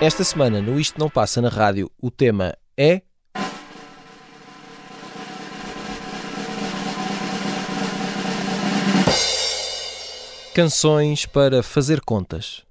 [0.00, 3.02] Esta semana, no Isto Não Passa na Rádio, o tema é.
[10.52, 12.65] Canções para fazer contas.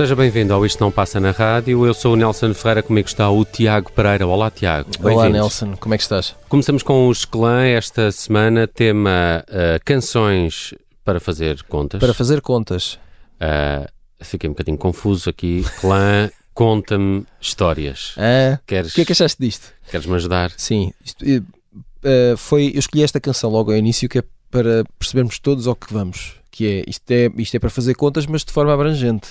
[0.00, 1.84] Seja bem-vindo ao Isto Não Passa na Rádio.
[1.84, 4.26] Eu sou o Nelson Ferreira, comigo está o Tiago Pereira.
[4.26, 4.88] Olá, Tiago.
[5.02, 5.76] Olá, Nelson.
[5.76, 6.34] Como é que estás?
[6.48, 10.72] Começamos com os Clã esta semana, tema uh, canções
[11.04, 12.00] para fazer contas.
[12.00, 12.94] Para fazer contas.
[13.34, 13.86] Uh,
[14.22, 15.66] fiquei um bocadinho confuso aqui.
[15.82, 18.14] Clã, conta-me histórias.
[18.16, 18.92] Ah, Queres...
[18.92, 19.70] O que é que achaste disto?
[19.90, 20.50] Queres-me ajudar?
[20.56, 20.94] Sim.
[21.04, 22.72] Isto, uh, foi.
[22.74, 26.36] Eu escolhi esta canção logo ao início, que é para percebermos todos ao que vamos.
[26.50, 29.28] Que é isto, é isto é para fazer contas, mas de forma abrangente.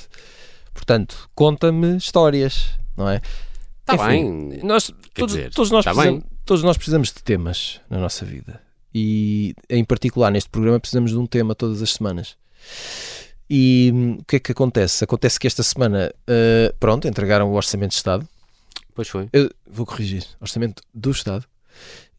[0.89, 3.21] Portanto, conta-me histórias, não é?
[3.81, 4.59] Está bem.
[4.63, 8.59] Nós, todos, dizer, todos, nós tá precisamos, todos nós precisamos de temas na nossa vida.
[8.91, 12.35] E em particular neste programa precisamos de um tema todas as semanas.
[13.47, 15.03] E hum, o que é que acontece?
[15.03, 18.27] Acontece que esta semana, uh, pronto, entregaram o Orçamento de Estado.
[18.95, 19.29] Pois foi.
[19.31, 20.25] Eu vou corrigir.
[20.41, 21.45] Orçamento do Estado.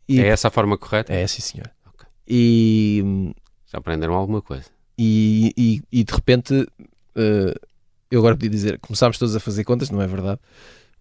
[0.09, 1.13] E, é essa a forma correta?
[1.13, 1.69] É, sim, senhor.
[1.93, 2.09] Okay.
[2.29, 3.03] E.
[3.05, 3.35] Hum,
[3.67, 4.67] Já aprenderam alguma coisa.
[4.97, 7.70] E, e, e de repente, uh,
[8.11, 10.41] eu agora podia dizer, começámos todos a fazer contas, não é verdade?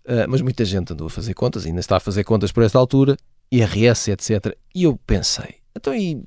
[0.06, 2.78] Uh, mas muita gente andou a fazer contas, ainda está a fazer contas por esta
[2.78, 3.18] altura,
[3.52, 4.56] IRS, etc.
[4.74, 6.24] E eu pensei, então e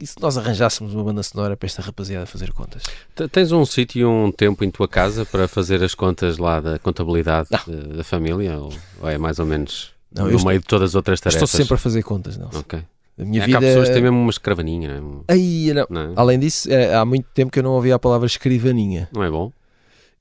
[0.00, 2.84] e se nós arranjássemos uma banda sonora para esta rapaziada fazer contas?
[3.30, 6.78] Tens um sítio e um tempo em tua casa para fazer as contas lá da
[6.78, 8.58] contabilidade da, da, família?
[8.58, 11.42] Ou, ou, é mais ou menos não, no meio estou, de todas as outras tarefas?
[11.42, 12.48] Estou sempre a fazer contas, não.
[12.54, 12.82] Ok.
[13.18, 13.58] A minha é vida...
[13.58, 15.32] Há pessoas que têm mesmo uma escravaninha, não é?
[15.32, 15.86] Aí, não.
[15.90, 16.12] não é?
[16.16, 19.08] Além disso, é, há muito tempo que eu não ouvia a palavra escrivaninha.
[19.12, 19.52] Não é bom?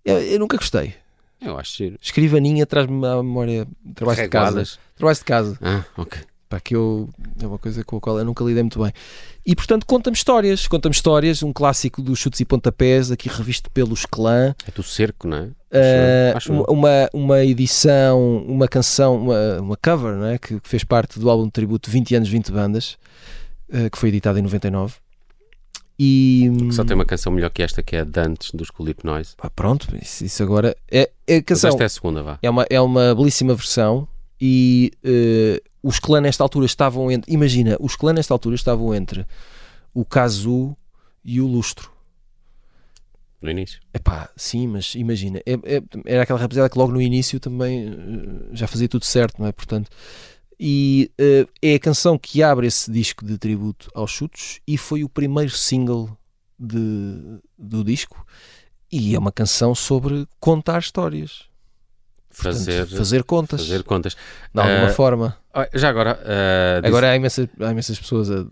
[0.06, 0.96] Eu, eu nunca gostei.
[1.42, 1.98] Eu acho giro.
[2.02, 4.64] Escrivaninha traz-me à memória trabalhos de casa.
[4.96, 5.58] Trabalhos de casa.
[5.62, 6.22] Ah, ok.
[6.48, 7.10] Pá, que eu,
[7.42, 8.94] é uma coisa com a qual eu nunca lidei muito bem.
[9.46, 10.68] E portanto, conta-me histórias.
[10.68, 14.56] Conta-me histórias, um clássico dos chutes e pontapés, aqui revisto pelos clã.
[14.68, 15.42] É do cerco, não é?
[15.42, 20.38] Uh, acho, acho uma, uma edição, uma canção, uma, uma cover, não é?
[20.38, 22.98] Que, que fez parte do álbum de tributo 20 anos, 20 bandas,
[23.70, 24.94] uh, que foi editado em 99.
[26.06, 29.36] E, só tem uma canção melhor que esta, que é a Dantes, dos Culip Noise.
[29.38, 31.70] Pá, pronto, isso, isso, agora é, é a canção.
[31.70, 32.40] Mas esta é a segunda, vá.
[32.42, 34.06] É uma, é uma belíssima versão
[34.40, 37.32] e uh, os clãs nesta altura estavam entre.
[37.34, 39.26] Imagina, os clãs nesta altura estavam entre
[39.94, 40.76] o Casu
[41.24, 41.90] e o Lustro.
[43.42, 43.80] No início?
[43.94, 48.50] Epá, sim, mas imagina, é, é, era aquela rapaziada que logo no início também uh,
[48.52, 49.54] já fazia tudo certo, não é?
[49.54, 49.90] Portanto,
[50.66, 55.04] e uh, é a canção que abre esse disco de tributo aos chutes e foi
[55.04, 56.18] o primeiro single
[56.58, 58.26] de, do disco.
[58.90, 61.50] E é uma canção sobre contar histórias
[62.30, 63.62] fazer, Portanto, fazer contas.
[63.62, 64.16] Fazer contas.
[64.54, 65.38] De alguma uh, forma.
[65.74, 66.18] Já agora.
[66.24, 68.46] Uh, agora há, imensas, há imensas pessoas a,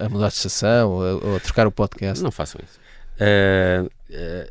[0.00, 2.22] a, mudar de estação ou a, ou a, trocar o podcast.
[2.22, 2.78] Não façam isso.
[3.18, 3.90] Uh,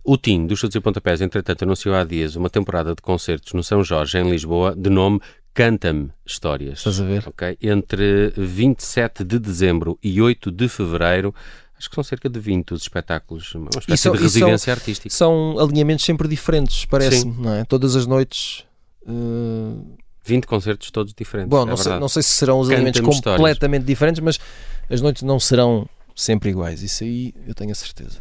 [0.03, 3.63] o Tim dos Chutes e Pontapés, entretanto, anunciou há dias uma temporada de concertos no
[3.63, 5.21] São Jorge, em Lisboa, de nome
[5.57, 6.77] Canta-me Histórias.
[6.77, 7.27] Estás a ver?
[7.29, 7.57] Okay?
[7.59, 11.33] Entre 27 de dezembro e 8 de fevereiro.
[11.75, 15.09] Acho que são cerca de 20 os espetáculos, uma espécie são, de residência são, artística.
[15.09, 17.65] São alinhamentos sempre diferentes, parece-me, não é?
[17.65, 18.65] Todas as noites.
[19.01, 19.83] Uh...
[19.97, 21.49] Eh, 20 concertos todos diferentes.
[21.49, 24.39] Bom, é não, sei, não, sei, se serão os alinhamentos completamente diferentes, mas
[24.87, 26.83] as noites não serão sempre iguais.
[26.83, 28.19] Isso aí eu tenho a certeza.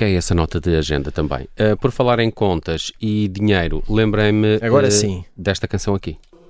[0.00, 1.46] Aí essa nota de agenda também.
[1.60, 5.26] Uh, por falar em contas e dinheiro, lembrei-me Agora uh, sim.
[5.36, 6.16] desta canção aqui.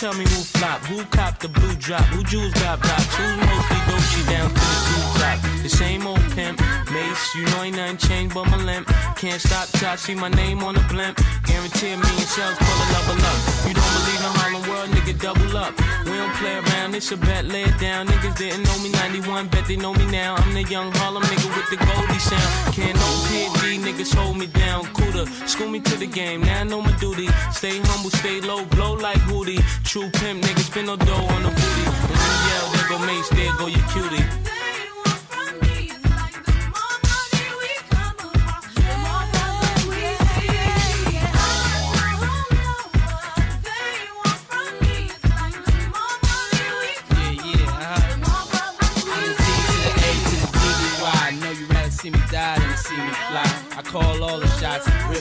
[0.00, 3.76] Tell me who flop, who cop the blue drop, who jewels got blocks, who's mostly
[3.84, 5.38] Dolce down to the two drop.
[5.62, 6.58] The same old pimp,
[6.90, 8.88] Mace, you know ain't nothing changed but my limp.
[9.16, 11.20] Can't stop till I see my name on the blimp.
[11.44, 13.38] Guarantee me and shells pull a level up.
[13.68, 15.76] You don't believe in Harlem World, nigga, double up.
[16.06, 18.06] We don't play around, it's a bet, lay it down.
[18.06, 20.34] Niggas didn't know me 91, bet they know me now.
[20.36, 22.74] I'm the young Harlem nigga with the Goldie sound.
[22.74, 24.86] Can't no PD, niggas hold me down.
[24.94, 27.28] Cooler, school me to the game, now I know my duty.
[27.52, 29.60] Stay humble, stay low, blow like Hootie.
[29.90, 31.84] True pimp, niggas spin no dough on the booty.
[32.06, 34.59] When you yell, there go Mace, there go your cutie.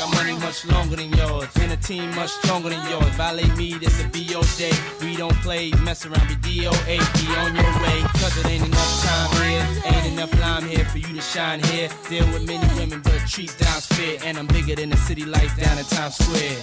[0.00, 1.48] got money much longer than yours?
[1.56, 3.12] And a team much stronger than yours.
[3.16, 4.72] Violate me, this a BO day.
[5.00, 8.00] We don't play, mess around, be DOA, be on your way.
[8.20, 11.88] Cause it ain't enough time here, ain't enough lime here for you to shine here.
[12.08, 14.18] Deal with many women, but treat down's fair.
[14.24, 16.58] And I'm bigger than the city lights down in Times Square.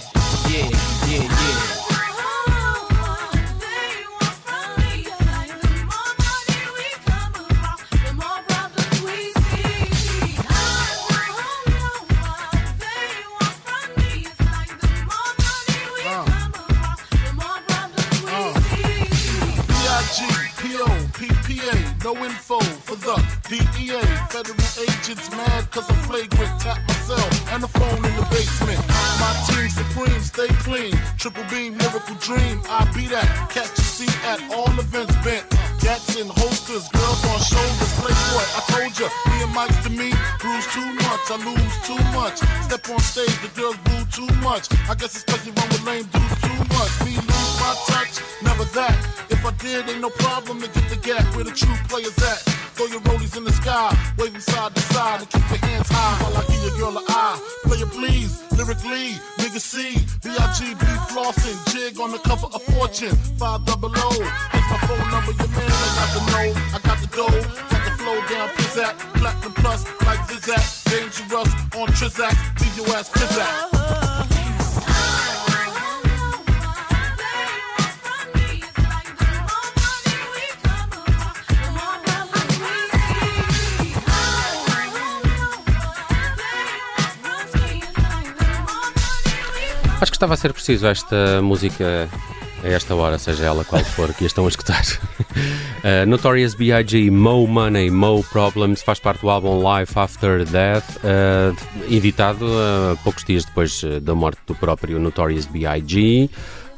[0.50, 0.68] Yeah,
[1.06, 1.87] yeah, yeah.
[25.08, 26.60] Agents mad cause I'm flagrant.
[26.60, 28.80] Tap myself and the phone in the basement.
[29.16, 30.92] My team supreme, stay clean.
[31.16, 32.60] Triple beam, miracle dream.
[32.68, 33.24] I be that.
[33.48, 35.44] Catch a seat at all events bent.
[35.80, 37.92] Gats and holsters, girls on shoulders.
[38.00, 41.24] Playboy, I told ya, me and Mike's to me, bruise too much.
[41.32, 42.36] I lose too much.
[42.68, 44.68] Step on stage, the girls boo too much.
[44.90, 46.92] I guess it's cause you run with lame dudes too much.
[47.04, 48.96] Me lose my touch, never that.
[49.30, 52.47] If I did, ain't no problem to get the gap where the true players at.
[58.68, 64.10] Lyrically, nigga C, B-I-G-B flossing, jig on the cover of Fortune, five double O.
[64.52, 67.84] That's my phone number, your man, I got the know, I got the dough, got
[67.84, 73.77] the flow down, pizzat, platinum plus, like Zizak, dangerous on Trizak, leave your ass pizzat.
[90.00, 92.08] Acho que estava a ser preciso esta música
[92.62, 94.82] a esta hora, seja ela qual for, que a estão a escutar.
[94.82, 97.10] Uh, Notorious B.I.G.
[97.10, 101.56] Mo Money, Mo Problems faz parte do álbum Life After Death, uh,
[101.92, 106.30] editado uh, poucos dias depois da morte do próprio Notorious B.I.G.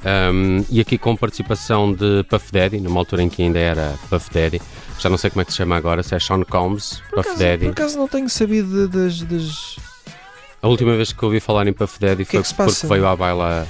[0.03, 4.31] Um, e aqui com participação de Puff Daddy, numa altura em que ainda era Puff
[4.33, 4.61] Daddy.
[4.99, 7.29] Já não sei como é que se chama agora, se é Sean Combs, Por Puff
[7.29, 7.65] acaso, Daddy.
[7.67, 9.21] por acaso não tenho sabido das.
[9.23, 9.77] das...
[10.63, 13.07] A última vez que ouvi falar em Puff Daddy que é foi que porque veio
[13.07, 13.67] à baila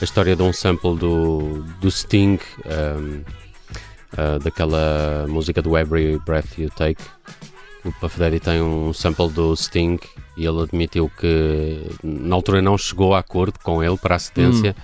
[0.00, 3.20] a história de um sample do, do Sting, um,
[4.14, 7.02] uh, daquela música do Every Breath You Take.
[7.84, 9.98] O Puff Daddy tem um sample do Sting
[10.36, 14.74] e ele admitiu que na altura não chegou a acordo com ele para a cedência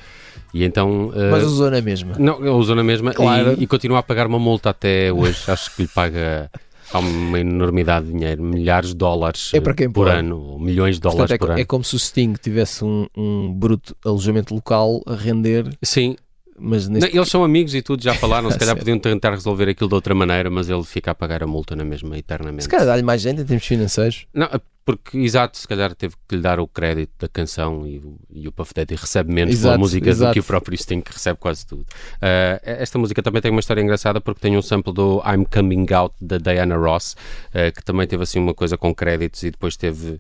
[0.53, 1.09] e então.
[1.09, 2.15] uh, Mas usou na mesma.
[2.19, 3.55] não, usou na mesma Claro.
[3.59, 5.51] e, e continua a pagar uma multa até hoje.
[5.51, 6.51] Acho que lhe paga
[6.93, 9.61] há uma enormidade de dinheiro, milhares de dólares É
[9.93, 10.19] por pode.
[10.19, 11.61] ano, milhões de dólares Portanto, é, por ano.
[11.61, 16.17] é como se o Sting tivesse um, um bruto alojamento local a render, Sim,
[16.59, 18.51] mas neste eles são amigos e tudo, já falaram.
[18.51, 21.47] Se calhar podiam tentar resolver aquilo de outra maneira, mas ele fica a pagar a
[21.47, 22.65] multa na mesma eternamente.
[22.65, 24.27] Se calhar dá-lhe mais gente em termos financeiros.
[24.35, 24.49] Não,
[24.85, 28.49] porque, exato, se calhar teve que lhe dar o crédito da canção e, o- e
[28.49, 30.33] o Puff Daddy recebe menos pela Exato, música do exato.
[30.33, 31.85] que o próprio Sting, que recebe quase tudo.
[32.23, 35.87] Ah, esta música também tem uma história engraçada porque tem um sample do I'm Coming
[35.93, 37.17] Out da Diana Ross,
[37.53, 40.19] ah, que também teve assim uma coisa com créditos e depois teve.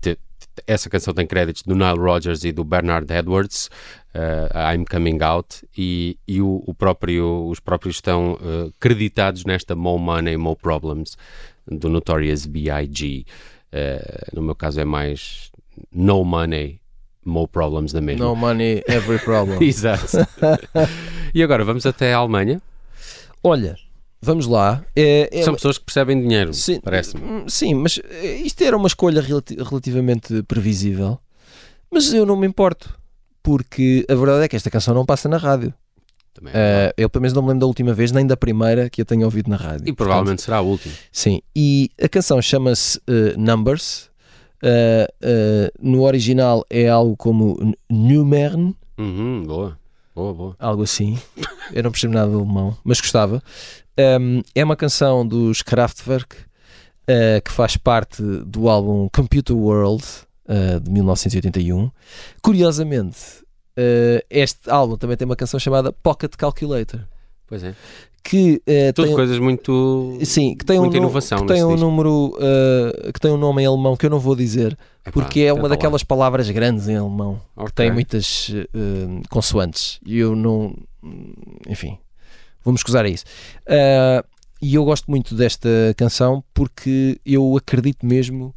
[0.00, 0.18] te-
[0.66, 3.70] essa canção tem créditos do Nile Rodgers e do Bernard Edwards,
[4.14, 9.74] ah, I'm Coming Out, e, e o, o próprio, os próprios estão ah, creditados nesta
[9.74, 11.16] Mo Money, Mo Problems
[11.66, 13.24] do Notorious B.I.G.
[13.72, 15.50] Eh, no meu caso é mais
[15.92, 16.80] No Money,
[17.24, 18.24] Mo Problems da mesma.
[18.24, 19.62] No money, every problem.
[19.62, 20.16] Exato.
[21.34, 22.60] e agora vamos até a Alemanha.
[23.42, 23.76] Olha,
[24.20, 24.84] vamos lá.
[24.94, 27.22] É, é- São pessoas que percebem dinheiro, Sim, parece-me.
[27.24, 31.18] hum, Sim, mas eh, isto era uma escolha relati- relativamente previsível.
[31.90, 32.98] Mas eu não me importo.
[33.42, 35.72] Porque a verdade é que esta canção não passa na rádio.
[36.34, 36.52] Também.
[36.54, 39.04] Eh, eu pelo menos não me lembro da última vez, nem da primeira que eu
[39.06, 39.88] tenha ouvido na rádio.
[39.88, 40.94] e provavelmente será a última.
[41.10, 44.10] Sim, e a canção chama-se eh, Numbers.
[44.62, 47.56] Eh, no original é algo como
[47.88, 49.78] Numern, Uhum, boa,
[50.20, 50.56] boa, boa.
[50.58, 51.18] algo assim.
[51.72, 53.42] Eu não percebo nada de alemão, mas gostava.
[53.98, 56.36] Um, é uma canção dos Kraftwerk
[57.06, 60.04] eh, que faz parte do álbum Computer World
[60.46, 61.90] eh, de 1981.
[62.42, 63.18] Curiosamente,
[63.76, 67.00] eh, este álbum também tem uma canção chamada Pocket Calculator.
[67.46, 67.74] Pois é.
[68.22, 70.18] Que, eh, Tudo tem, coisas muito.
[70.24, 71.80] sim, que tem um, muita nu- inovação que tem um disco.
[71.90, 75.40] número eh, que tem um nome em alemão que eu não vou dizer Epá, porque
[75.40, 75.68] é tenta uma lá.
[75.70, 77.72] daquelas palavras grandes em alemão Ok.
[77.74, 80.74] tem muitas eh, consoantes e eu não.
[81.68, 81.96] Enfim,
[82.62, 83.24] vamos escusar isso.
[84.62, 88.54] E eu gosto muito desta canção porque eu acredito mesmo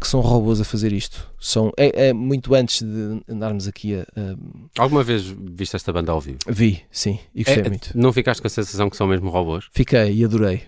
[0.00, 1.30] que são robôs a fazer isto.
[1.40, 4.02] São, é, é muito antes de andarmos aqui a.
[4.02, 6.38] a- Alguma vez viste esta banda ao vivo?
[6.48, 7.90] vi, sim, e gostei É, muito.
[7.96, 9.66] Não ficaste com a sensação que são mesmo robôs?
[9.72, 10.62] Fiquei e adorei.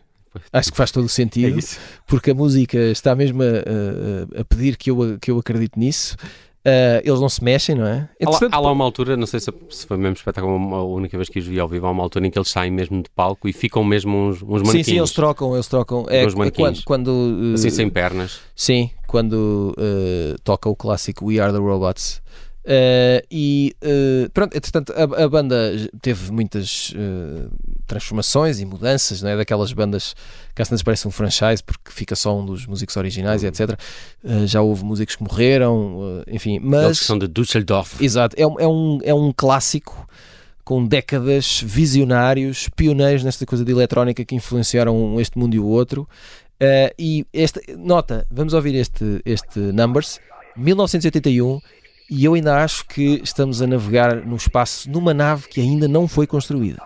[0.53, 1.59] Acho que faz todo o É sentido.
[1.59, 1.79] isso.
[2.09, 6.17] porque a música está mesmo a, a- a pedir que eu, que eu acredite nisso.
[6.65, 8.09] Ah, eles não se mexem, não é?
[8.25, 11.17] Há lá, há lá uma altura, não sei se, se foi mesmo espetáculo, a única
[11.17, 13.11] vez que os vi ao vivo, há uma altura em que eles saem mesmo de
[13.11, 14.87] palco e ficam mesmo uns, uns sim, manequins.
[14.87, 16.07] sim, eles trocam, eles trocam.
[16.09, 18.41] É, Uns é quando, quando, uh, Assim, sem pernas.
[18.57, 22.23] sim, quando uh, toca o clássico We Are the Robots.
[22.65, 27.51] Uh, e uh, pronto, entretanto, a, a banda teve muitas uh,
[27.87, 29.37] transformações e mudanças, não é?
[29.37, 30.15] Daquelas bandas
[30.55, 33.79] que às vezes parece um franchise porque fica só um dos músicos originais e etc.
[34.25, 38.03] Uh, já houve músicos que morreram, enfim, mas são de Düsseldorf.
[38.03, 40.09] Exato, é, um- é, um, é um clássico
[40.65, 46.09] com décadas, visionários, pioneiros nesta coisa de eletrónica que influenciaram este mundo e o outro.
[46.99, 50.19] E esta, nota, vamos ouvir este, este Numbers,
[50.57, 51.61] 1981,
[52.11, 56.07] e eu ainda acho que estamos a navegar no espaço numa nave que ainda não
[56.07, 56.83] foi construída.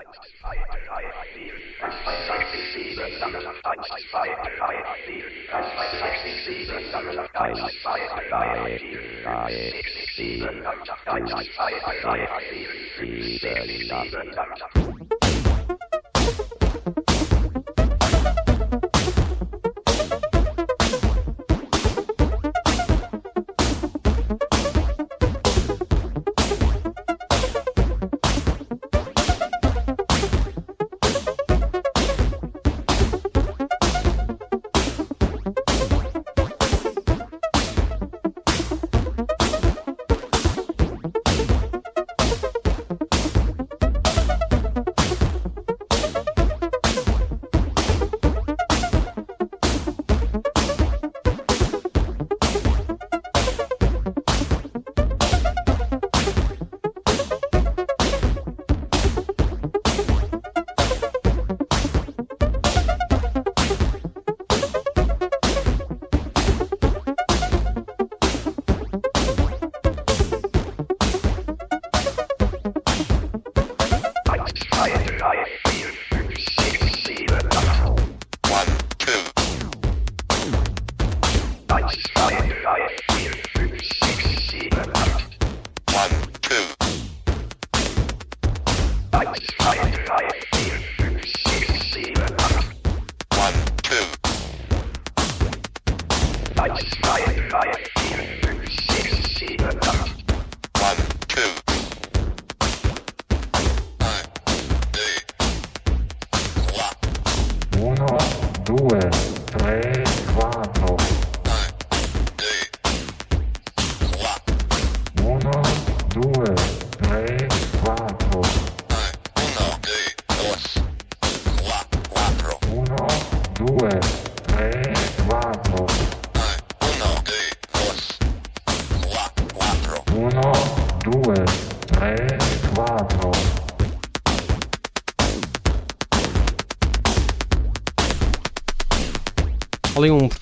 [81.89, 83.08] Ali um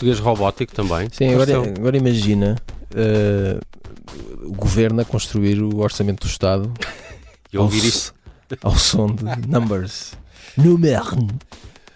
[0.06, 1.08] português robótico também.
[1.10, 2.56] Sim, agora, agora imagina
[2.94, 6.72] uh, o governo a construir o orçamento do Estado
[7.52, 8.14] e ouvir isso
[8.62, 10.14] ao som de Numbers.
[10.56, 11.02] Numer.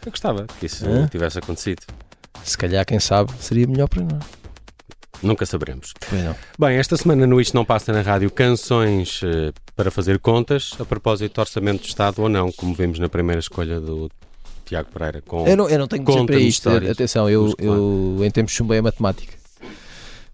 [0.05, 1.07] Eu gostava que isso Hã?
[1.07, 1.83] tivesse acontecido.
[2.43, 4.25] Se calhar, quem sabe, seria melhor para nós.
[5.23, 5.93] Nunca saberemos.
[6.59, 10.85] Bem, esta semana no Isto Não Passa na Rádio canções eh, para fazer contas, a
[10.87, 14.11] propósito de orçamento do Estado ou não, como vimos na primeira escolha do
[14.71, 15.21] Tiago Pereira.
[15.21, 16.69] Com Eu não, eu não tenho muito tempo para isto.
[16.69, 16.93] histórias.
[16.93, 19.35] Atenção, eu, eu em tempos chumbei a matemática.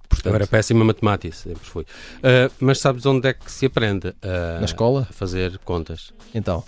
[0.09, 1.85] Portanto, Eu era péssima em matemática, sempre fui.
[2.22, 4.14] Ah, mas sabes onde é que se aprende
[4.59, 5.07] Na escola?
[5.09, 6.12] a fazer contas?
[6.35, 6.62] Então,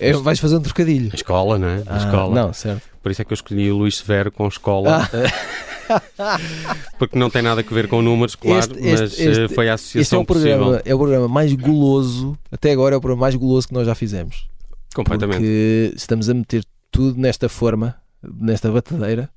[0.00, 1.08] é, vais fazer um trocadilho.
[1.08, 1.84] Na escola, não é?
[1.84, 2.34] Na Ah, escola.
[2.34, 2.82] Não, certo.
[3.00, 5.08] Por isso é que eu escolhi o Luís Severo com escola.
[6.98, 9.68] Porque não tem nada a ver com números, claro, Este- este- mas este- eh, foi
[9.68, 10.82] a Este é associação o, programa, possível.
[10.84, 13.94] é o programa mais guloso, até agora é o programa mais guloso que nós já
[13.94, 14.48] fizemos.
[14.94, 15.36] Completamente.
[15.38, 19.28] Porque estamos a meter tudo nesta forma, nesta batadeira,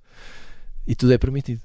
[0.88, 1.60] e tudo é permitido.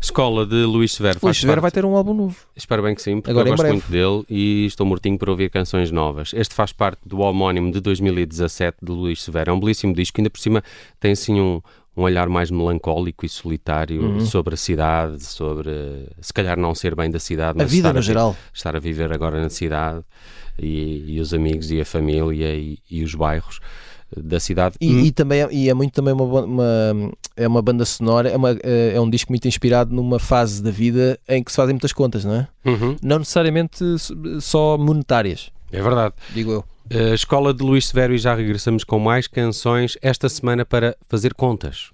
[0.00, 1.20] Escola de Luís Severo.
[1.20, 2.36] Faz Severo vai ter um álbum novo.
[2.56, 5.48] Espero bem que sim, porque Agora eu gosto muito dele e estou mortinho para ouvir
[5.50, 6.32] canções novas.
[6.34, 9.50] Este faz parte do homónimo de 2017 de Luís Severo.
[9.50, 10.62] É um belíssimo disco, ainda por cima
[10.98, 11.60] tem assim um,
[11.96, 14.26] um olhar mais melancólico e solitário Uhum.
[14.26, 15.70] sobre a cidade, sobre
[16.20, 18.36] se calhar não ser bem da cidade, A mas vida estar, no a, geral.
[18.52, 20.02] estar a viver agora na cidade
[20.58, 23.60] e, e os amigos e a família e, e os bairros
[24.16, 24.76] da cidade.
[24.80, 28.28] E, Hum, e também é- e é muito também uma, uma- é uma banda sonora,
[28.28, 31.74] é, uma- é um disco muito inspirado numa fase da vida em que se fazem
[31.74, 32.48] muitas contas, não é?
[32.64, 33.84] uhum, Não necessariamente
[34.40, 36.14] só monetárias, é verdade.
[36.32, 36.64] digo eu.
[36.90, 41.32] A Escola de Luís Severo e já regressamos com mais canções esta semana para fazer
[41.32, 41.90] contas.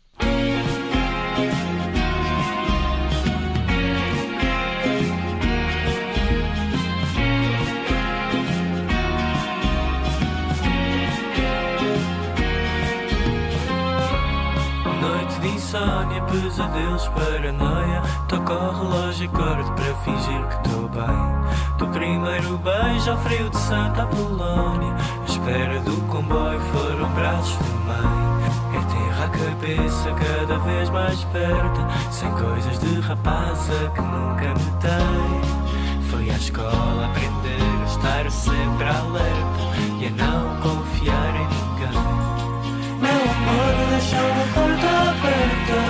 [16.51, 18.03] Insónia, pesadelos, paranoia.
[18.29, 21.79] Toca o relógio, acordo para fingir que estou bem.
[21.79, 27.73] Do primeiro beijo ao frio de Santa Apolónia À espera do comboio foram braços de
[27.87, 28.41] mãe.
[28.75, 31.81] É a cabeça cada vez mais perto.
[32.11, 39.61] Sem coisas de rapaza que nunca metei Fui à escola aprender a estar sempre alerta.
[39.99, 42.40] E a não confiar em ninguém.
[43.51, 45.81] Amor, deixa uma porta aberta,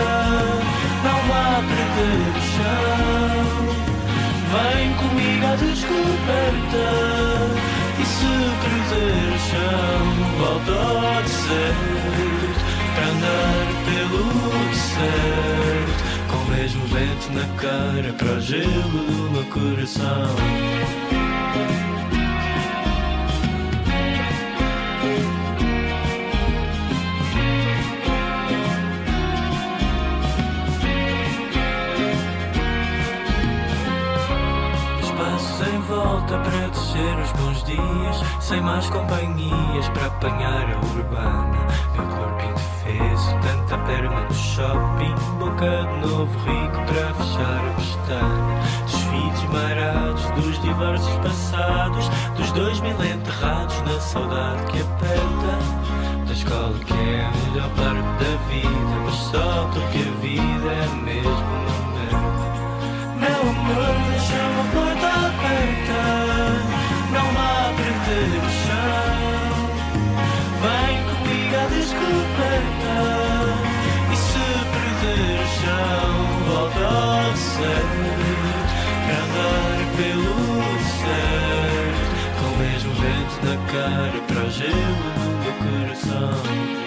[1.04, 3.44] não vá perder o chão.
[4.50, 6.86] Vem comigo à descoberta,
[7.98, 10.02] e se perder o chão,
[10.38, 12.60] volta ao deserto,
[12.94, 14.24] para andar pelo
[14.70, 16.00] deserto.
[16.28, 20.30] Com o mesmo vento na cara, para o gelo do meu coração.
[36.20, 41.66] Volta para descer os bons dias Sem mais companhias para apanhar a urbana.
[41.94, 48.60] Meu corpo indefeso, tanta perna no shopping Boca de novo rico para fechar a pestana.
[48.84, 56.26] Dos filhos marados, dos divórcios passados Dos dois mil enterrados na saudade que aperta.
[56.26, 60.88] Da escola que é a melhor parte da vida Mas só porque a vida é
[61.02, 62.60] mesmo uma merda.
[63.16, 63.99] Meu amor,
[83.90, 86.80] Para o gelo do meu coração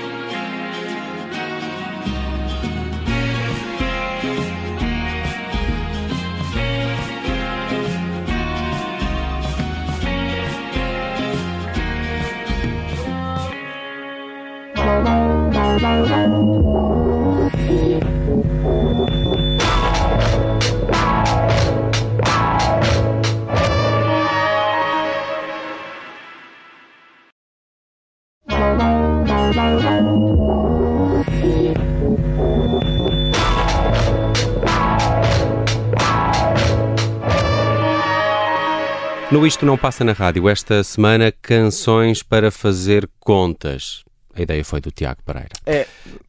[39.33, 44.03] No Isto Não Passa na Rádio, esta semana, canções para fazer contas.
[44.31, 45.49] A ideia foi do Tiago Pereira.
[45.65, 45.87] É.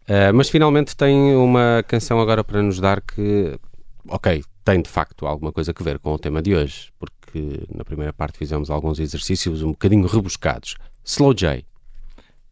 [0.08, 3.58] Uh, mas finalmente tem uma canção agora para nos dar que,
[4.08, 7.84] ok, tem de facto alguma coisa a ver com o tema de hoje, porque na
[7.84, 10.76] primeira parte fizemos alguns exercícios um bocadinho rebuscados.
[11.04, 11.62] Slow J.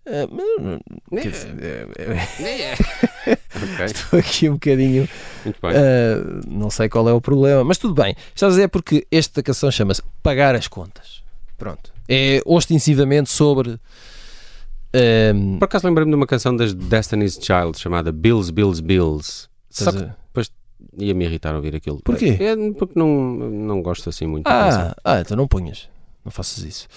[0.04, 1.88] É, mas, quer dizer,
[2.40, 2.72] é,
[3.30, 5.08] é, Ok, estou aqui um bocadinho.
[5.62, 8.14] ah, não sei qual é o problema, mas tudo bem.
[8.34, 11.22] Estás a dizer porque esta canção chama-se Pagar as Contas.
[11.56, 11.92] Pronto.
[12.08, 13.78] É ostensivamente sobre.
[15.58, 19.48] Por acaso lembrei-me de uma canção das Destiny's Child chamada Bills, Bills, Bills.
[19.70, 20.12] Só que a-
[20.98, 22.00] ia-me irritar ouvir aquilo.
[22.02, 22.36] Porquê?
[22.40, 24.46] É, porque não, não gosto assim muito.
[24.48, 25.88] Ah, ah, então não ponhas.
[26.24, 26.88] Não faças isso.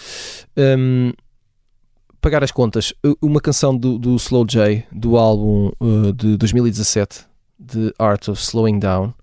[0.57, 1.13] Hum,
[2.25, 2.91] pagar as contas.
[3.05, 7.23] Uh, Uma canção do, do Slow J, do álbum uh, de 2017,
[7.63, 9.13] The Art of Slowing Down,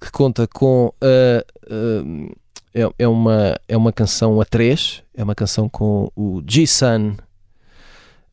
[0.00, 0.90] que conta com.
[1.04, 2.30] uh, um,
[2.72, 7.16] é, é uma, é uma canção a três, é uma canção com o G-Sun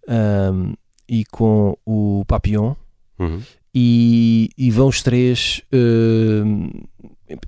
[0.08, 0.74] um,
[1.10, 2.76] e com o Papillon
[3.20, 3.42] Uhum.
[3.74, 6.70] e, e vão os três hum,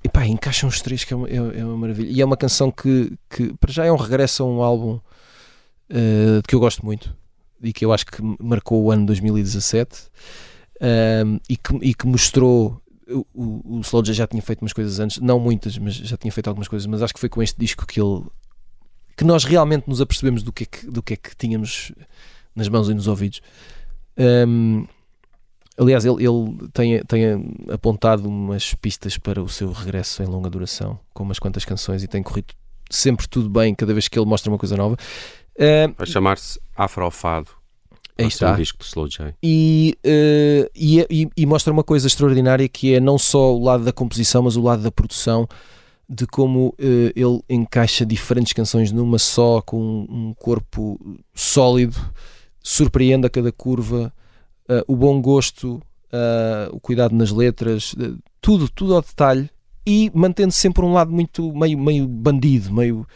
[0.02, 2.72] epá, encaixam os três que é uma, é, é uma maravilha e é uma canção
[2.72, 4.98] que, que para já é um regresso a um álbum
[5.90, 7.14] uh, que eu gosto muito
[7.62, 10.08] e que eu acho que marcou o ano 2017
[10.80, 14.98] hum, e, que, e que mostrou o, o, o Slow já tinha feito umas coisas
[14.98, 17.58] antes, não muitas, mas já tinha feito algumas coisas, mas acho que foi com este
[17.58, 18.22] disco que ele
[19.16, 21.92] que nós realmente nos apercebemos do que é que, do que, é que tínhamos
[22.56, 23.42] nas mãos e nos ouvidos.
[24.16, 24.86] Hum,
[25.80, 31.00] Aliás, ele, ele tem, tem apontado umas pistas para o seu regresso em longa duração,
[31.14, 32.52] com umas quantas canções, e tem corrido
[32.90, 34.98] sempre tudo bem cada vez que ele mostra uma coisa nova.
[35.58, 37.50] Ah, Vai chamar-se Afrofado.
[38.18, 38.52] aí ser um está.
[38.56, 39.34] disco do Slow J.
[39.42, 43.84] E, eh, e, e- e mostra uma coisa extraordinária que é não só o lado
[43.84, 45.46] da composição, mas o lado da produção,
[46.08, 50.98] de como eh, ele encaixa diferentes canções numa só, com um, corpo
[51.34, 51.96] sólido,
[52.62, 54.12] surpreende a cada curva,
[54.68, 55.80] eh, o bom gosto,
[56.72, 57.94] o cuidado nas letras,
[58.40, 59.48] tudo, tudo ao detalhe,
[59.86, 63.06] e mantendo sempre um lado muito meio, meio bandido, meio,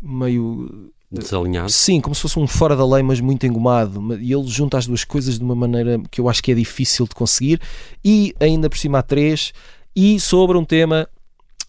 [0.00, 1.70] meio Desalinhado.
[1.70, 4.00] Sim, como se fosse um fora da lei, mas muito engomado.
[4.00, 6.54] Ma- E ele junta as duas coisas de uma maneira que eu acho que é
[6.54, 7.60] difícil de conseguir.
[8.02, 9.52] E ainda por cima há três.
[9.94, 11.06] E sobre um tema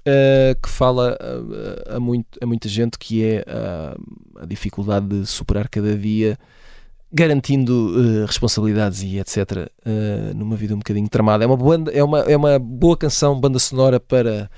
[0.05, 3.97] eh, que fala eh, a, muito, a muita gente, que é ah,
[4.41, 6.37] a dificuldade de superar cada dia,
[7.11, 9.69] garantindo eh, responsabilidades e etc.
[9.85, 11.43] eh, numa vida um bocadinho tramada.
[11.43, 14.49] É uma, banda, é, uma, é uma boa canção, banda sonora para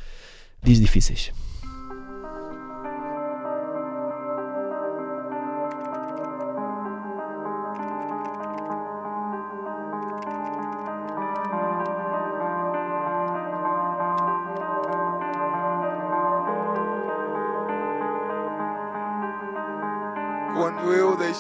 [0.64, 1.32] dias difíceis.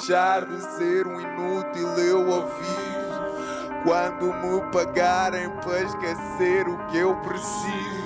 [0.05, 3.83] Deixar de ser um inútil, eu aviso.
[3.83, 8.05] Quando me pagarem para esquecer o que eu preciso.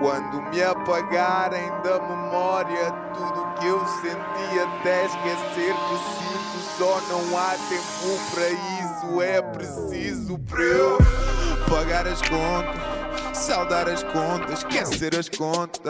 [0.00, 7.38] Quando me apagarem da memória tudo que eu senti até esquecer que sinto, só não
[7.38, 9.22] há tempo para isso.
[9.22, 10.98] É preciso para eu
[11.70, 15.80] pagar as contas, saldar as contas, esquecer as contas,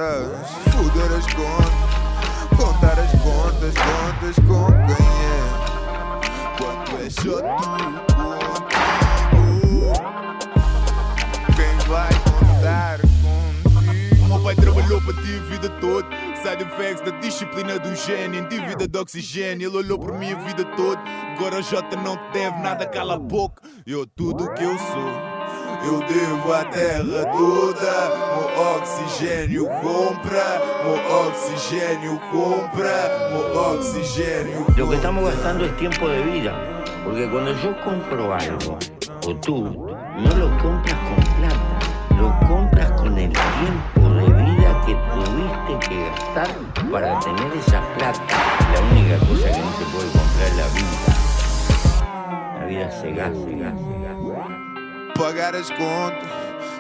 [0.70, 2.03] foder as contas,
[2.64, 5.44] contar as contas, contas com quem é.
[6.56, 8.00] Quando é tu contigo,
[11.56, 14.24] quem vai contar contigo?
[14.24, 16.08] O meu pai trabalhou para ti a vida toda.
[16.42, 19.68] Side effects da disciplina do gênio, em dívida de oxigênio.
[19.68, 21.02] Ele olhou por mim a vida toda.
[21.36, 23.62] Agora o Jota não te deve nada, cala a boca.
[23.86, 25.33] Eu tudo que eu sou.
[25.86, 27.92] Eu devo à terra toda,
[28.32, 30.96] meu oxigênio compra, meu
[31.28, 36.54] oxigênio compra, meu oxigênio Lo que estamos gastando es tiempo de vida,
[37.04, 38.78] porque cuando yo compro algo,
[39.26, 41.78] o tú, no lo compras con plata,
[42.18, 46.48] lo compras con el tiempo de vida que tuviste que gastar
[46.90, 48.22] para tener esa plata.
[48.72, 50.98] La única cosa que no te puede comprar es la vida.
[52.58, 54.03] La vida se se gasta, se gasta.
[55.16, 56.28] Pagar as contas,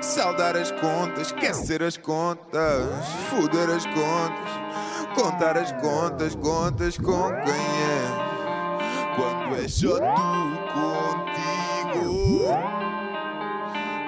[0.02, 4.50] saldar as contas, esquecer as contas, foder as contas,
[5.14, 8.34] contar as contas, contas com quem é.
[9.16, 12.54] Quando é só tu contigo,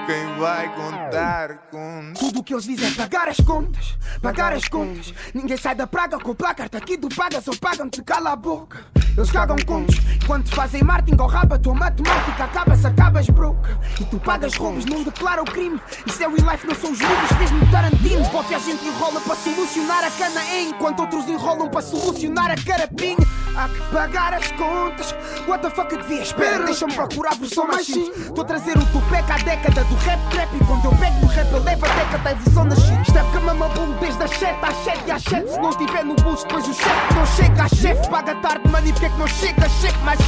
[0.07, 4.69] quem vai contar com Tudo o que eles dizem é pagar as contas, pagar as
[4.69, 5.15] contas.
[5.33, 8.85] Ninguém sai da praga com placar, tá aqui tu pagas ou pagam-te, cala a boca.
[9.17, 9.97] Eles cagam contos,
[10.45, 13.71] te fazem marketing ou raba, tua matemática acaba-se, acabas broke.
[13.99, 15.81] E tu pagas roubos, não declara o crime.
[16.07, 18.29] Isso é o life, não são os livros, fez-me Tarantino.
[18.31, 23.17] Pode a gente enrola para solucionar a cana, enquanto outros enrolam para solucionar a carapinha.
[23.57, 25.15] Há que pagar as contas.
[25.49, 26.67] What the fuck eu devia esperar?
[26.67, 27.89] Deixa-me procurar a versão mais.
[27.89, 30.55] Estou a trazer o Tupac à década do rap trap.
[30.55, 33.01] E quando eu pego no rap, eu levo a década da evolução da shit.
[33.01, 35.51] Isto porque a mama bolo desde as 7 às 7 e às 7.
[35.51, 37.63] Se não tiver no bolso, depois o chefe não chega.
[37.63, 39.69] A chefe paga tarde, mano, e porque é que não chega?
[39.69, 40.19] Cheque mais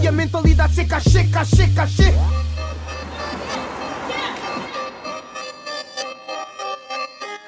[0.00, 2.18] e a mentalidade seca, checa, checa, checa.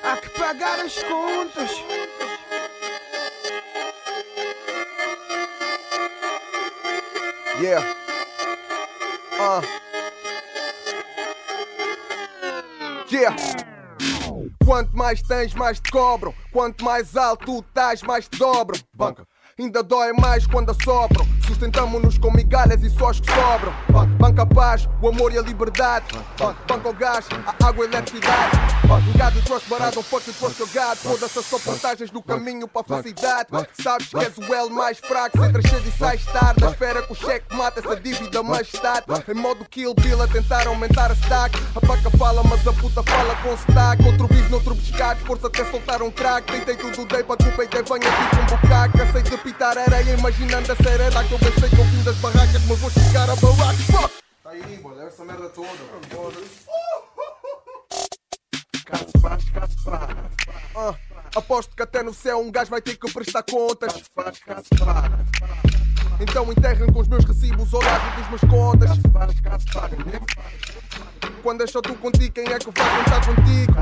[0.03, 1.71] Há que pagar as contas.
[7.61, 7.87] Yeah.
[9.39, 9.63] Uh.
[13.13, 13.37] Yeah.
[14.65, 16.35] Quanto mais tens, mais te cobram.
[16.53, 18.81] Quanto mais alto tu estás, mais te dobram.
[18.95, 19.30] Banca.
[19.61, 21.40] Ainda dói mais quando assopram.
[21.51, 23.75] Sustentamos-nos com migalhas e sós que sobram.
[24.19, 26.07] Banca, a paz, o amor e a liberdade.
[26.39, 28.57] Banca, o gás, a água e a eletricidade.
[29.17, 30.97] Gado e trust, but I don't fuck with trust your God.
[30.97, 33.49] Foda-se só vantagens do caminho para a felicidade.
[33.83, 35.45] Sabes que és o L mais fraco.
[35.45, 36.65] Entras cedo e sais tarde.
[36.65, 39.07] À espera que o cheque mata essa dívida majestade.
[39.29, 41.59] Em modo Kill Bill a tentar aumentar a stack.
[41.75, 44.07] A vaca fala, mas a puta fala com stack.
[44.07, 45.21] Outro bis, noutro pescado.
[45.27, 46.51] Força até soltar um crack.
[46.51, 49.13] Tentei tudo, dei para o peito venha tipo um bucaque.
[49.13, 52.63] Sei de pitar areia, imaginando a sereda que eu pensei que eu vim das barracas,
[52.69, 53.83] mas vou chegar a barraca.
[53.93, 54.15] Fuck!
[54.43, 55.69] Tá aí, bora, essa merda toda.
[60.77, 60.95] Ah,
[61.37, 64.03] aposto que até no céu um gajo vai ter que prestar contas.
[66.21, 68.91] Então enterrem com os meus recibos ao lado dos meus contas.
[71.43, 73.73] Quando é só tu contigo, quem é que vai contar contigo?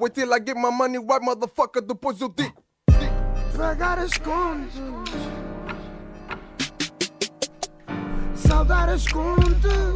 [0.00, 2.62] Wait till I get my money right, motherfucker, depois eu digo.
[3.56, 5.23] Pagar as contas.
[8.34, 9.94] Saldar as contas.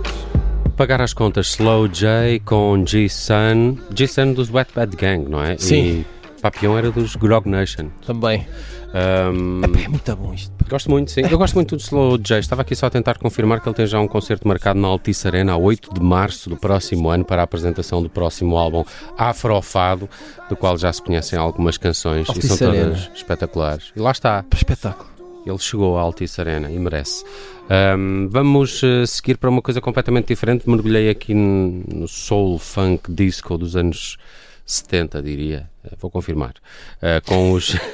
[0.76, 3.76] Pagar as contas Slow J com G-Sun.
[3.94, 5.56] G-Sun dos Wet Bad Gang, não é?
[5.58, 6.04] Sim.
[6.36, 7.88] E Papillon era dos Grog Nation.
[8.06, 8.46] Também.
[8.88, 10.52] Um, Epá, é muito bom isto.
[10.68, 11.22] Gosto muito, sim.
[11.28, 12.38] Eu gosto muito do Slow J.
[12.38, 15.26] Estava aqui só a tentar confirmar que ele tem já um concerto marcado na Altice
[15.26, 18.84] Arena a 8 de março do próximo ano para a apresentação do próximo álbum
[19.16, 20.08] Afrofado,
[20.48, 23.10] do qual já se conhecem algumas canções Altice e são todas Arena.
[23.14, 23.92] espetaculares.
[23.96, 24.44] E lá está.
[24.54, 25.17] Espetáculo.
[25.48, 27.24] Ele chegou à Altice Arena e merece.
[27.70, 30.68] Ahm, vamos eh, seguir para uma coisa completamente diferente.
[30.68, 34.16] Mergulhei aqui no soul, funk, disco dos anos
[34.64, 35.70] 70, diria.
[35.84, 36.54] Eh, Vou confirmar.
[37.02, 37.76] Eh, com os.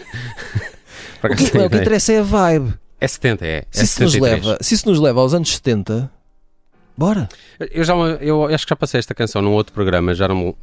[1.23, 2.75] O que, tenho o que interessa é a vibe.
[3.01, 3.65] É 70, é.
[3.71, 4.45] Se é isso, nos 73.
[4.45, 6.11] leva, se isso nos leva aos anos 70,
[6.97, 7.29] bora.
[7.59, 10.55] Eu, já, eu acho que já passei esta canção num outro programa, já não,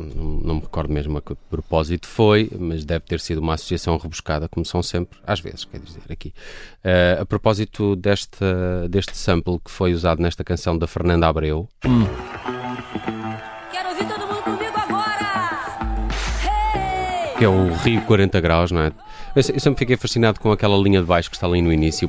[0.00, 3.96] não, não me recordo mesmo a que propósito foi, mas deve ter sido uma associação
[3.96, 6.32] rebuscada, como são sempre, às vezes, quer dizer, aqui.
[6.82, 8.44] Eh, a propósito deste,
[8.88, 11.68] deste sample que foi usado nesta canção da Fernanda Abreu,
[13.72, 16.08] Quero ouvir todo mundo comigo agora!
[16.44, 17.38] Hey!
[17.38, 18.92] que é o Rio 40 Graus, não é?
[19.34, 22.08] Eu, eu sempre fiquei fascinado com aquela linha de baixo que está ali no início.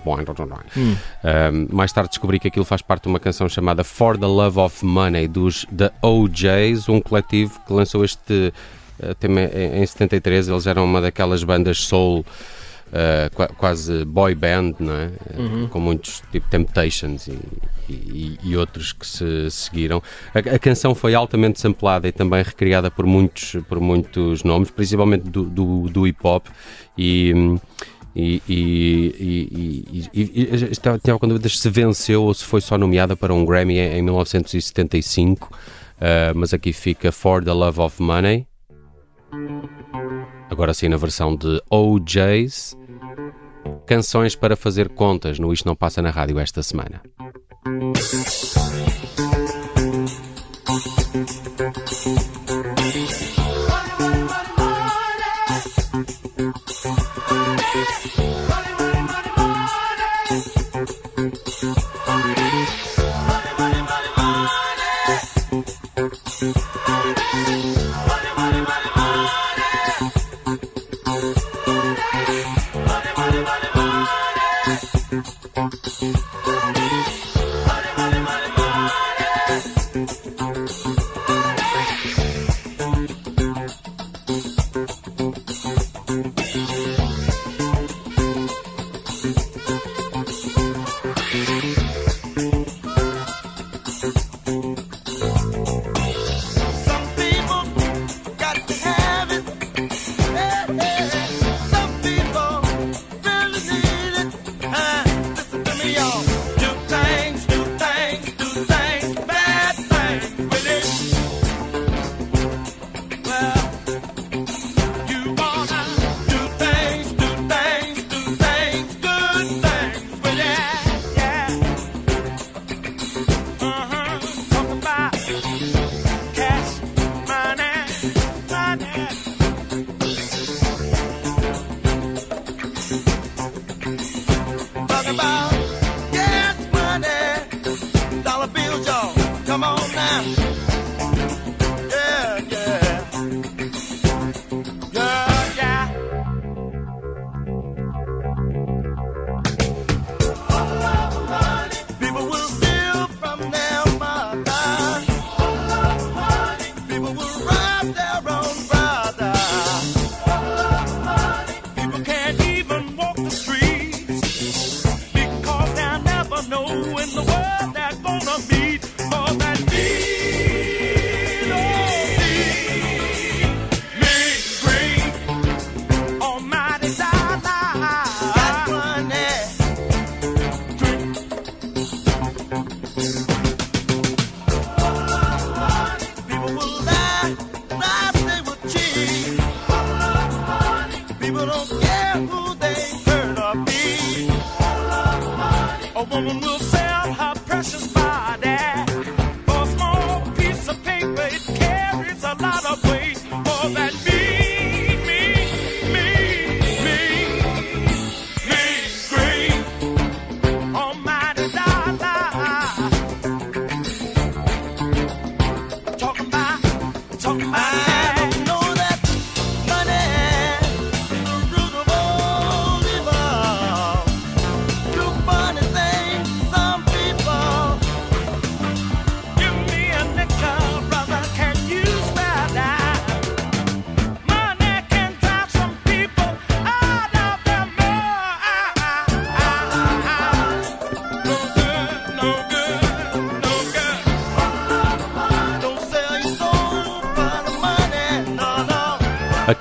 [0.76, 0.96] Hum.
[1.24, 4.60] Um, mais tarde descobri que aquilo faz parte de uma canção chamada For the Love
[4.60, 8.54] of Money dos The OJs, um coletivo que lançou este
[9.02, 10.48] eh, tema em, em 73.
[10.48, 12.26] Eles eram uma daquelas bandas soul.
[13.34, 15.06] Qua- quase boy band, não é?
[15.30, 17.38] Eh, Com muitos tipo Temptations e,
[17.90, 20.02] e- e outros que se seguiram.
[20.34, 25.30] A, a canção foi altamente samplada e também recriada por muitos, por muitos nomes, principalmente
[25.30, 26.48] do, do, do hip hop
[26.98, 27.34] e.
[28.14, 32.78] E, e, e, e, e- estava, tinha com dúvidas se venceu ou se foi só
[32.78, 35.50] nomeada para um Grammy em, em 1975,
[35.98, 38.46] eh, mas aqui fica For the Love of Money.
[40.52, 42.78] Agora sim, na versão de OJs.
[43.88, 47.02] Canções para fazer contas no Isto Não Passa na Rádio esta semana.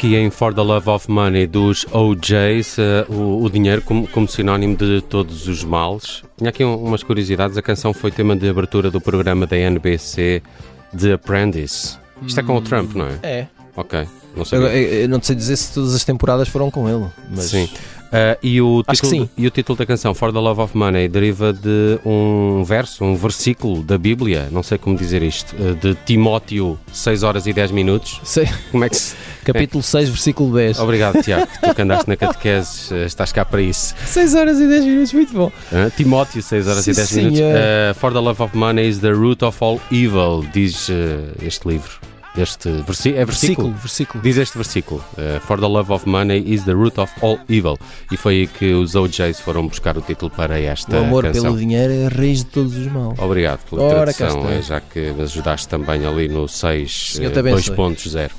[0.01, 4.27] Aqui em For the Love of Money dos OJs, eh, o, o dinheiro como, como
[4.27, 6.23] sinónimo de todos os males.
[6.39, 7.55] Tinha aqui um- umas curiosidades.
[7.59, 10.43] A canção foi tema de abertura do programa da NBC
[10.99, 11.99] The Apprentice.
[12.27, 13.19] Isto é com o Trump, não é?
[13.23, 13.47] É.
[13.77, 14.01] Ok,
[14.35, 14.59] não Eu, sei.
[14.59, 17.69] eu- eu não sei dizer se todas as temporadas foram com ele, mas Sim.
[18.13, 19.31] Ah, e, o Acho título, sim.
[19.39, 23.15] e o título da canção, For the Love of Money, deriva de um verso, um
[23.15, 27.71] versículo da Bíblia, não sei como dizer isto, eh, de Timóteo, 6 horas e 10
[27.71, 28.21] minutos.
[28.25, 28.49] Sei.
[28.71, 29.15] Como é que se.
[29.45, 30.79] capítulo 6, versículo 10.
[30.81, 31.47] Obrigado, Tiago.
[31.63, 33.95] Tu que andaste na catequese, eh, estás cá para isso.
[34.07, 35.53] 6 horas e 10 minutos, muito bom.
[35.73, 35.89] Hã?
[35.91, 37.33] Timóteo, 6 horas Sim, e 10 senhor.
[37.33, 37.53] minutos.
[37.55, 40.91] Eh, For the Love of Money is the root of all evil, diz
[41.43, 42.10] este livro.
[42.41, 43.69] Este versi é versículo.
[43.69, 44.23] Versículo, versículo.
[44.23, 47.79] Diz este versículo: eh, For the love of money is the root of all evil.
[48.11, 51.43] E foi aí que os OJs foram buscar o título para esta O amor canção.
[51.45, 53.19] pelo dinheiro é a raiz de todos os males.
[53.19, 57.37] Obrigado pela Ora, tradução, eh, já que me ajudaste também ali no 6 Senhor te
[57.37, 57.77] eh, abençoe.
[57.77, 58.31] 2.0.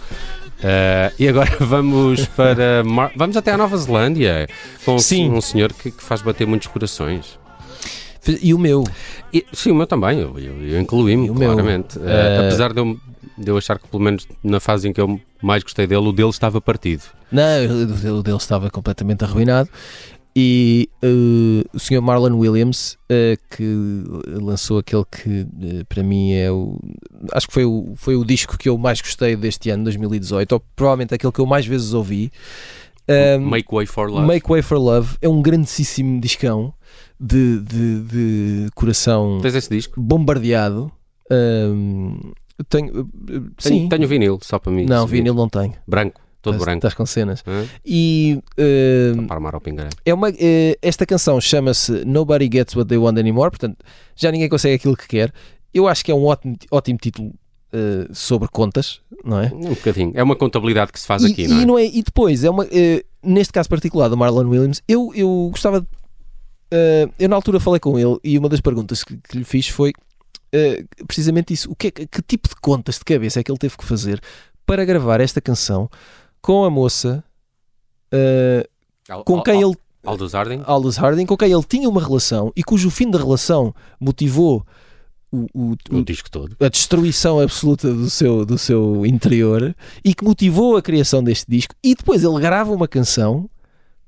[1.18, 2.84] E agora vamos para.
[2.84, 4.48] Mar- Vamos até à Nova Zelândia
[4.86, 5.30] com Sim.
[5.32, 7.40] um senhor que, que faz bater muitos corações.
[8.42, 8.84] E o meu?
[9.34, 11.34] E- sim, o meu também, eu, eu, eu incluí-me, meu?
[11.56, 11.98] claramente.
[11.98, 12.96] Eh, Eh, apesar de eu,
[13.42, 16.12] de eu achar que, pelo menos na fase em que eu mais gostei dele, o
[16.12, 17.04] dele estava partido.
[17.32, 17.44] Não,
[18.18, 19.70] o dele estava completamente arruinado.
[20.36, 22.02] E eh, o Sr.
[22.02, 26.80] Marlon Williams, eh, que lançou aquele que eh, para mim é o.
[27.34, 30.64] Acho que foi o, foi o disco que eu mais gostei deste ano, 2018, ou
[30.74, 32.32] provavelmente aquele que eu mais vezes ouvi.
[33.10, 34.26] Um, Make Way for Love.
[34.26, 36.74] Make Way for Love é um grandíssimo discão
[37.20, 40.00] de, de, de coração Tens esse disco?
[40.00, 40.90] bombardeado.
[41.30, 42.32] Um,
[42.64, 44.86] tenho, eh, sim, Tenho, tenho vinil, só para mim.
[44.86, 45.74] não, vinil não tenho.
[45.88, 46.78] Branco, todo branco.
[46.78, 47.44] Estás com cenas.
[47.48, 47.66] Hã?
[47.86, 48.40] E
[49.18, 49.62] um, Para armar ao
[50.06, 53.78] é uma, eh, esta canção chama-se Nobody Gets What They Want Anymore, portanto
[54.16, 55.34] já ninguém consegue aquilo que quer.
[55.74, 57.34] Eu acho que é um ótimo, ótimo título
[57.74, 59.50] eh, sobre contas, não é?
[59.54, 60.12] Um bocadinho.
[60.14, 61.86] É uma contabilidade que se faz e, aqui, e não é?
[61.86, 65.88] e depois, é uma, eh, neste caso particular do Marlon Williams, eu, eu gostava de.
[66.72, 69.70] eh, eu na altura falei com ele e uma das perguntas que, que lhe fiz
[69.70, 69.94] foi
[70.54, 73.58] eh, precisamente isso: o que, é que, tipo de contas de cabeça é que ele
[73.60, 74.22] teve que fazer
[74.66, 75.90] para gravar esta canção
[76.42, 77.24] com a moça
[79.10, 80.64] Al- com quem Al- ele Aldous Harding?
[80.66, 84.66] Aldous Harding, com quem ele tinha uma relação e cujo fim da relação motivou
[85.32, 86.56] o, o- O o- disco todo.
[86.60, 91.74] a destruição absoluta do seu, do seu interior e que motivou a criação deste disco.
[91.84, 93.50] E depois ele grava uma canção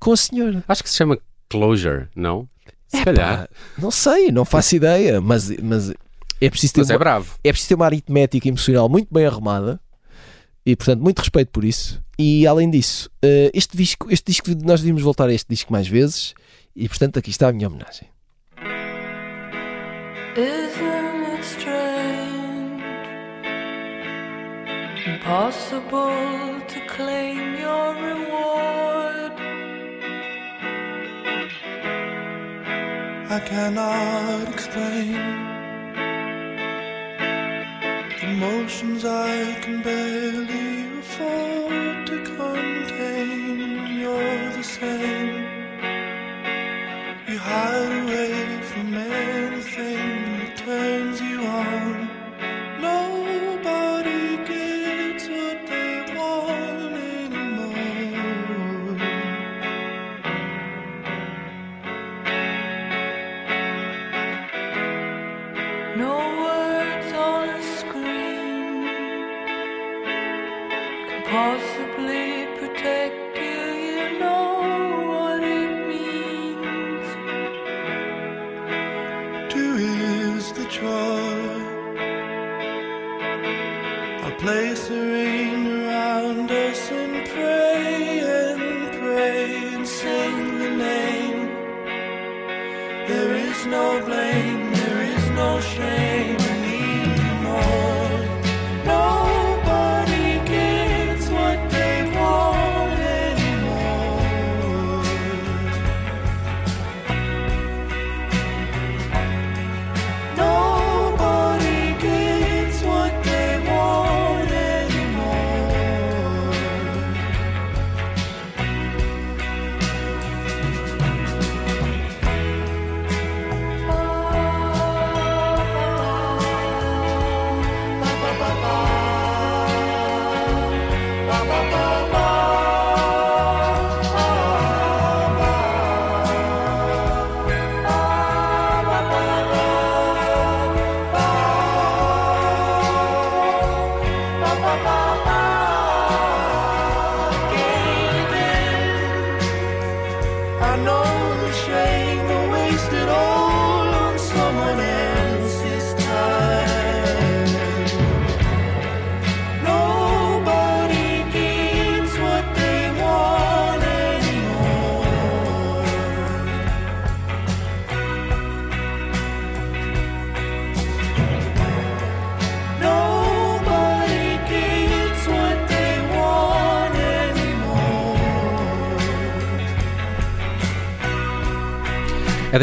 [0.00, 0.62] com a senhora.
[0.68, 1.18] Acho que se chama
[1.48, 2.48] Closure, não?
[2.88, 3.48] Se calhar.
[3.78, 5.94] Não sei, não faço ideia, mas, mas
[6.46, 7.34] é, preciso ter Mas é uma, bravo.
[7.42, 9.80] é preciso ter uma aritmética emocional muito bem arrumada
[10.64, 12.02] e, portanto, muito respeito por isso.
[12.18, 15.86] E além disso, eh, este disco, este disco nós devíamos voltar a este disco mais
[15.88, 16.34] vezes
[16.74, 18.08] e, portanto, aqui está a minha homenagem.
[20.36, 22.82] Isn't it strange?
[25.06, 29.32] Impossible to claim your reward.
[33.30, 35.53] I cannot explain
[38.34, 43.58] emotions I can barely afford to contain.
[44.00, 45.34] You're the same.
[47.28, 48.03] You hide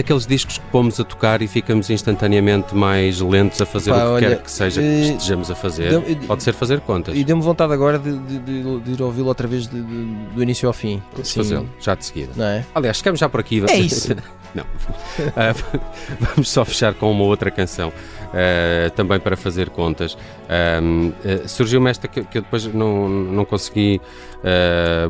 [0.02, 3.99] daqueles discos que pomos a tocar e ficamos instantaneamente mais lentos a fazer Pá, o
[3.99, 5.89] que olha, quer que seja que eh, estejamos a fazer.
[5.89, 7.16] deu- Pode ser fazer contas.
[7.16, 10.41] E deu-me vontade agora de, de- de- de ir ouvi-lo outra vez de- de- do
[10.43, 11.02] início ao fim.
[11.20, 12.32] Assim, fazê-lo, já de seguida.
[12.36, 12.66] Não é?
[12.74, 13.64] Aliás, ficamos já por aqui.
[13.70, 14.16] É isso.
[14.54, 14.66] Não.
[15.36, 15.54] Ah,
[16.20, 17.93] vamos só fechar com uma outra canção,
[18.34, 20.18] ah, também para fazer contas.
[20.49, 20.82] Ah,
[21.47, 24.02] Surgiu-me esta que, que eu depois não, não consegui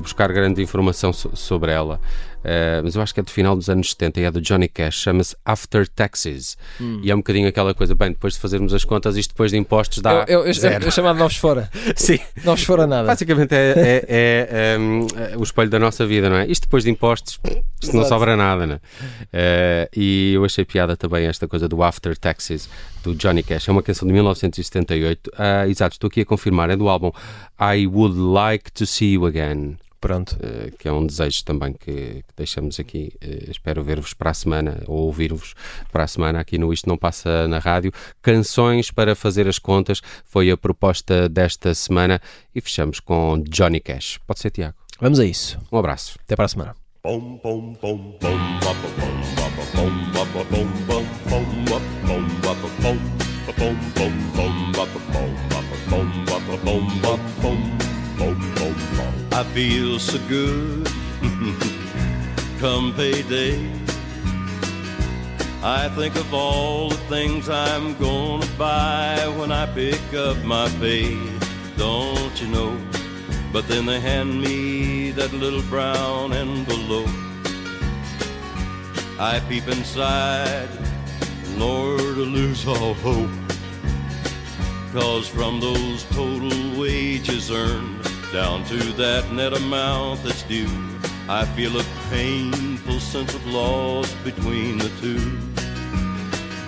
[0.01, 1.99] buscar grande informação so- sobre ela,
[2.43, 4.67] Ah, mas eu acho que é do final dos anos 70 e é do Johnny
[4.67, 6.57] Cash, chama-se After Taxes.
[7.03, 9.57] E é um bocadinho aquela coisa, bem, depois de fazermos as contas, isto depois de
[9.57, 10.85] impostos dá Eu, eu, eu, zero.
[10.85, 11.69] eu chamado novos fora.
[11.95, 12.19] Sim.
[12.43, 13.07] Novos fora nada.
[13.07, 13.73] Basicamente é,
[14.07, 16.47] é- é, hum, é o espelho da nossa vida, não é?
[16.47, 17.39] Isto depois de impostos,
[17.81, 18.79] isto não sobra nada, não é?
[19.33, 22.69] Eh, e eu achei piada também esta coisa do After Taxes
[23.03, 23.67] do Johnny Cash.
[23.69, 25.31] É uma canção de 1978.
[25.37, 26.69] Ah, exato, estou aqui a confirmar.
[26.69, 27.11] É do álbum
[27.59, 29.77] I Would Like to See You Again.
[30.01, 30.35] Pronto.
[30.41, 33.13] eh, que é um desejo também que, que deixamos aqui.
[33.21, 35.53] Eh, espero ver-vos para a semana ou ouvir-vos
[35.91, 37.93] para a semana aqui no Isto Não Passa na Rádio.
[38.21, 42.19] Canções para fazer as contas foi a proposta desta semana
[42.53, 44.19] e fechamos com Johnny Cash.
[44.25, 44.75] Pode ser, Tiago?
[44.99, 45.59] Vamos a isso.
[45.71, 46.17] Um abraço.
[46.23, 46.75] Até para a semana.
[59.51, 59.59] Bom.
[59.59, 60.85] I feel so good
[62.59, 63.57] come payday.
[65.63, 71.17] I think of all the things I'm gonna buy when I pick up my pay.
[71.77, 72.77] Don't you know?
[73.53, 77.09] But then they hand me that little brown envelope.
[79.19, 80.69] I peep inside,
[81.57, 83.29] Lord, I lose all hope.
[84.93, 88.00] Cause from those total wages earned
[88.31, 90.69] down to that net amount that's due,
[91.27, 95.17] I feel a painful sense of loss between the two.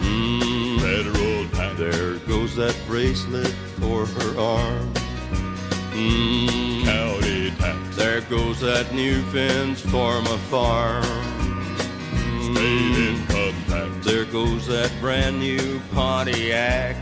[0.01, 1.79] Mm, Federal tax.
[1.79, 3.47] There goes that bracelet
[3.79, 4.93] for her arm.
[5.93, 7.95] Mm, County tax.
[7.95, 11.03] There goes that new fence for my farm.
[12.41, 14.05] State income tax.
[14.05, 16.97] There goes that brand new Pontiac.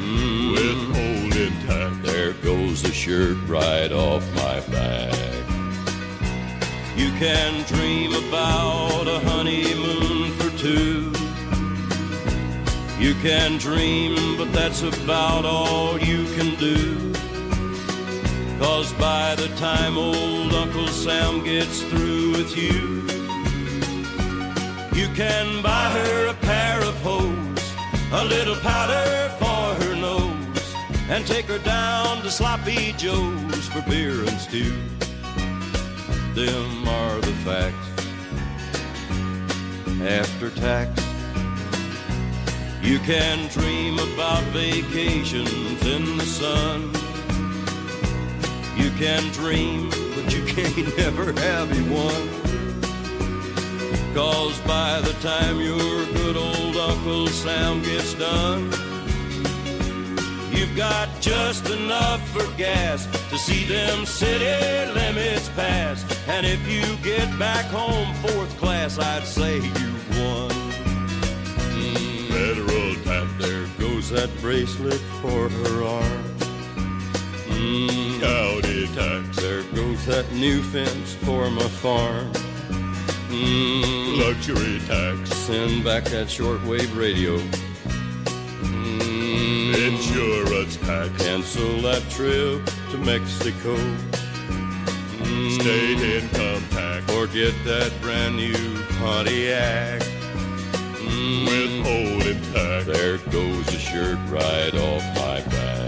[0.00, 1.96] Mm, Withholding tax.
[2.02, 5.14] There goes the shirt right off my back.
[6.96, 11.12] You can dream about a honeymoon for two.
[12.98, 17.12] You can dream, but that's about all you can do.
[18.58, 23.06] Cause by the time old Uncle Sam gets through with you,
[24.92, 27.74] you can buy her a pair of hose,
[28.12, 29.27] a little powder
[31.08, 34.74] and take her down to Sloppy Joe's for beer and stew.
[36.34, 37.88] Them are the facts.
[40.02, 40.90] After tax,
[42.82, 46.92] you can dream about vacations in the sun.
[48.76, 52.28] You can dream, but you can't never have you one.
[54.14, 58.70] Cause by the time your good old Uncle Sam gets done,
[60.58, 66.04] you've got just enough for gas to see them city limits pass.
[66.26, 70.50] And if you get back home fourth class, I'd say you've won.
[72.28, 76.24] Federal tap, there goes that bracelet for her arm.
[77.48, 82.32] Mm, county tax, there goes that new fence for my farm.
[83.28, 87.38] Mm, luxury tax, send back that shortwave radio.
[90.18, 93.76] Insurance tax, cancel that trip to Mexico.
[95.22, 100.00] Mm, State income tax, forget that brand new Pontiac.
[101.06, 105.78] Mm, Withholding tax, there goes the shirt right off my back.